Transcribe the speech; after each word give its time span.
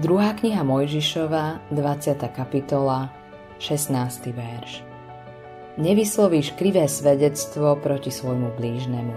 Druhá 0.00 0.32
kniha 0.32 0.64
Mojžišova, 0.64 1.68
20. 1.76 2.24
kapitola, 2.32 3.12
16. 3.60 4.32
verš. 4.32 4.80
Nevyslovíš 5.76 6.56
krivé 6.56 6.88
svedectvo 6.88 7.76
proti 7.76 8.08
svojmu 8.08 8.56
blížnemu. 8.56 9.12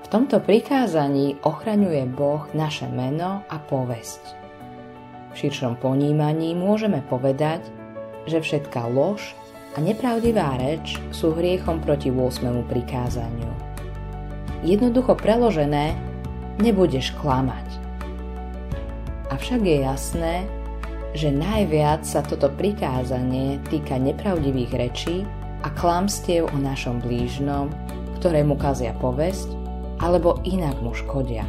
V 0.00 0.06
tomto 0.08 0.40
prikázaní 0.40 1.36
ochraňuje 1.44 2.08
Boh 2.08 2.48
naše 2.56 2.88
meno 2.88 3.44
a 3.52 3.60
povesť. 3.60 4.32
V 5.36 5.44
širšom 5.44 5.76
ponímaní 5.76 6.56
môžeme 6.56 7.04
povedať, 7.04 7.60
že 8.24 8.40
všetká 8.40 8.88
lož 8.88 9.36
a 9.76 9.84
nepravdivá 9.84 10.56
reč 10.56 10.96
sú 11.12 11.36
hriechom 11.36 11.84
proti 11.84 12.08
8. 12.08 12.64
prikázaniu. 12.64 13.52
Jednoducho 14.64 15.12
preložené, 15.20 15.92
nebudeš 16.64 17.12
klamať. 17.20 17.87
Avšak 19.38 19.62
je 19.62 19.78
jasné, 19.86 20.34
že 21.14 21.30
najviac 21.30 22.02
sa 22.02 22.26
toto 22.26 22.50
prikázanie 22.50 23.62
týka 23.70 23.94
nepravdivých 23.94 24.72
rečí 24.74 25.22
a 25.62 25.70
klamstiev 25.78 26.50
o 26.50 26.58
našom 26.58 26.98
blížnom, 26.98 27.70
ktoré 28.18 28.42
mu 28.42 28.58
kazia 28.58 28.98
povesť 28.98 29.46
alebo 30.02 30.42
inak 30.42 30.74
mu 30.82 30.90
škodia. 30.90 31.46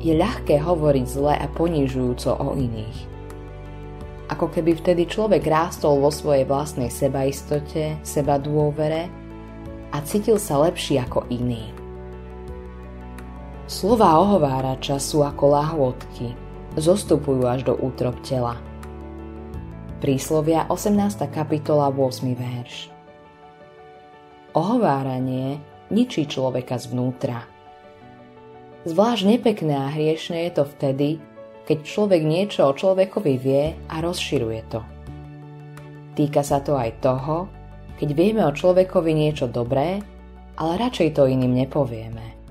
Je 0.00 0.16
ľahké 0.16 0.56
hovoriť 0.56 1.04
zle 1.04 1.36
a 1.36 1.46
ponižujúco 1.52 2.32
o 2.40 2.56
iných 2.56 3.12
ako 4.32 4.48
keby 4.48 4.80
vtedy 4.80 5.04
človek 5.04 5.44
rástol 5.44 6.00
vo 6.00 6.08
svojej 6.08 6.48
vlastnej 6.48 6.88
sebaistote, 6.88 8.00
seba 8.00 8.40
dôvere 8.40 9.12
a 9.92 10.00
cítil 10.00 10.40
sa 10.40 10.56
lepší 10.64 10.96
ako 10.96 11.28
iný. 11.28 11.81
Slová 13.72 14.20
ohovárača 14.20 15.00
sú 15.00 15.24
ako 15.24 15.56
lahôdky, 15.56 16.36
zostupujú 16.76 17.48
až 17.48 17.64
do 17.64 17.74
útrob 17.80 18.20
tela. 18.20 18.60
Príslovia 19.96 20.68
18. 20.68 21.16
kapitola 21.32 21.88
8. 21.88 22.36
verš 22.36 22.92
Ohováranie 24.52 25.56
ničí 25.88 26.28
človeka 26.28 26.76
zvnútra. 26.76 27.48
Zvlášť 28.84 29.40
nepekné 29.40 29.72
a 29.72 29.88
hriešne 29.88 30.44
je 30.44 30.52
to 30.52 30.68
vtedy, 30.76 31.16
keď 31.64 31.78
človek 31.80 32.20
niečo 32.28 32.68
o 32.68 32.76
človekovi 32.76 33.34
vie 33.40 33.72
a 33.88 34.04
rozširuje 34.04 34.60
to. 34.68 34.84
Týka 36.12 36.44
sa 36.44 36.60
to 36.60 36.76
aj 36.76 37.00
toho, 37.00 37.48
keď 37.96 38.08
vieme 38.12 38.44
o 38.44 38.52
človekovi 38.52 39.16
niečo 39.16 39.48
dobré, 39.48 40.04
ale 40.60 40.72
radšej 40.76 41.16
to 41.16 41.24
iným 41.24 41.56
nepovieme. 41.64 42.41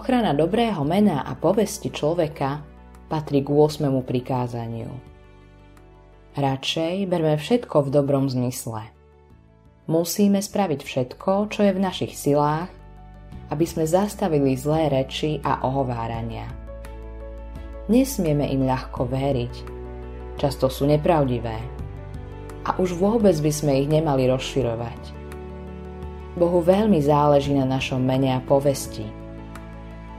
Ochrana 0.00 0.32
dobrého 0.32 0.80
mena 0.80 1.28
a 1.28 1.36
povesti 1.36 1.92
človeka 1.92 2.64
patrí 3.12 3.44
k 3.44 3.52
8. 3.52 3.84
prikázaniu. 4.00 4.88
Radšej 6.32 7.04
berme 7.04 7.36
všetko 7.36 7.84
v 7.84 7.88
dobrom 7.92 8.24
zmysle. 8.32 8.88
Musíme 9.92 10.40
spraviť 10.40 10.80
všetko, 10.80 11.52
čo 11.52 11.68
je 11.68 11.76
v 11.76 11.84
našich 11.84 12.16
silách, 12.16 12.72
aby 13.52 13.68
sme 13.68 13.84
zastavili 13.84 14.56
zlé 14.56 14.88
reči 14.88 15.36
a 15.44 15.68
ohovárania. 15.68 16.48
Nesmieme 17.92 18.48
im 18.56 18.64
ľahko 18.64 19.04
veriť. 19.04 19.54
Často 20.40 20.72
sú 20.72 20.88
nepravdivé. 20.88 21.60
A 22.64 22.72
už 22.80 22.96
vôbec 22.96 23.36
by 23.36 23.52
sme 23.52 23.84
ich 23.84 23.88
nemali 23.92 24.24
rozširovať. 24.32 25.12
Bohu 26.40 26.64
veľmi 26.64 27.04
záleží 27.04 27.52
na 27.52 27.68
našom 27.68 28.00
mene 28.00 28.32
a 28.32 28.40
povesti. 28.40 29.20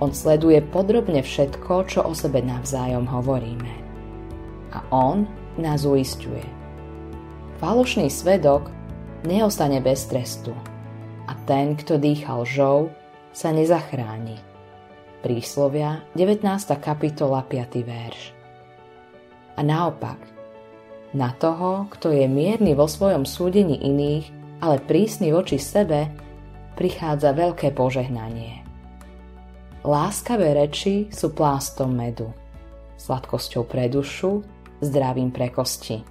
On 0.01 0.09
sleduje 0.09 0.57
podrobne 0.65 1.21
všetko, 1.21 1.85
čo 1.85 2.01
o 2.01 2.17
sebe 2.17 2.41
navzájom 2.41 3.05
hovoríme. 3.05 3.73
A 4.73 4.81
On 4.89 5.29
nás 5.61 5.85
uistuje. 5.85 6.41
Falošný 7.61 8.09
svedok 8.09 8.73
neostane 9.29 9.77
bez 9.77 10.09
trestu 10.09 10.57
a 11.29 11.37
ten, 11.45 11.77
kto 11.77 12.01
dýchal 12.01 12.49
žou, 12.49 12.89
sa 13.29 13.53
nezachráni. 13.53 14.41
Príslovia, 15.21 16.01
19. 16.17 16.49
kapitola, 16.81 17.45
5. 17.45 17.85
verš. 17.85 18.33
A 19.53 19.61
naopak, 19.61 20.17
na 21.13 21.29
toho, 21.37 21.85
kto 21.93 22.09
je 22.09 22.25
mierny 22.25 22.73
vo 22.73 22.89
svojom 22.89 23.29
súdení 23.29 23.77
iných, 23.85 24.33
ale 24.65 24.81
prísny 24.81 25.29
voči 25.29 25.61
sebe, 25.61 26.09
prichádza 26.73 27.37
veľké 27.37 27.69
požehnanie. 27.77 28.60
Láskavé 29.81 30.53
reči 30.53 31.09
sú 31.09 31.33
plástom 31.33 31.89
medu, 31.89 32.29
sladkosťou 33.01 33.65
pre 33.65 33.89
dušu, 33.89 34.45
zdravím 34.77 35.33
pre 35.33 35.49
kosti. 35.49 36.05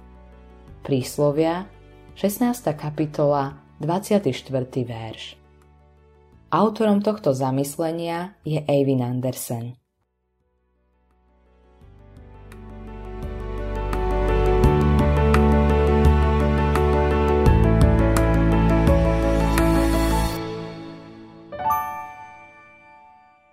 Príslovia, 0.83 1.71
16. 2.19 2.67
kapitola, 2.75 3.55
24. 3.79 4.27
verš. 4.83 5.39
Autorom 6.51 6.99
tohto 6.99 7.31
zamyslenia 7.31 8.35
je 8.43 8.59
Eivin 8.59 8.99
Andersen. 9.07 9.80